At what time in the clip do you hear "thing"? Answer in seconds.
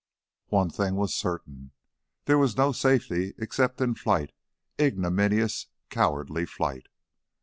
0.71-0.95